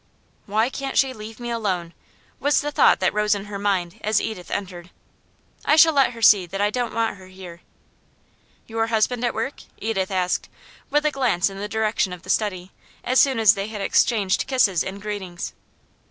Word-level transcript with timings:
'Why 0.47 0.69
can't 0.71 0.97
she 0.97 1.13
leave 1.13 1.39
me 1.39 1.51
alone?' 1.51 1.93
was 2.39 2.61
the 2.61 2.71
thought 2.71 2.99
that 3.01 3.13
rose 3.13 3.35
in 3.35 3.45
her 3.45 3.59
mind 3.59 3.99
as 4.03 4.19
Edith 4.19 4.49
entered. 4.49 4.89
'I 5.63 5.75
shall 5.75 5.93
let 5.93 6.13
her 6.13 6.23
see 6.23 6.47
that 6.47 6.59
I 6.59 6.71
don't 6.71 6.95
want 6.95 7.17
her 7.17 7.27
here.' 7.27 7.61
'Your 8.65 8.87
husband 8.87 9.23
at 9.23 9.35
work?' 9.35 9.61
Edith 9.77 10.09
asked, 10.09 10.49
with 10.89 11.05
a 11.05 11.11
glance 11.11 11.51
in 11.51 11.59
the 11.59 11.69
direction 11.69 12.13
of 12.13 12.23
the 12.23 12.31
study, 12.31 12.71
as 13.03 13.19
soon 13.19 13.37
as 13.37 13.53
they 13.53 13.67
had 13.67 13.81
exchanged 13.81 14.47
kisses 14.47 14.83
and 14.83 14.99
greetings. 14.99 15.53